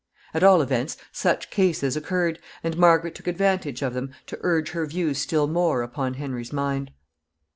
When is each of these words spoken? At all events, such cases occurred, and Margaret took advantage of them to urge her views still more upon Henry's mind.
At 0.33 0.41
all 0.41 0.63
events, 0.63 0.97
such 1.11 1.51
cases 1.51 1.95
occurred, 1.95 2.39
and 2.63 2.75
Margaret 2.75 3.13
took 3.13 3.27
advantage 3.27 3.83
of 3.83 3.93
them 3.93 4.15
to 4.25 4.39
urge 4.41 4.71
her 4.71 4.87
views 4.87 5.19
still 5.19 5.45
more 5.45 5.83
upon 5.83 6.15
Henry's 6.15 6.51
mind. 6.51 6.89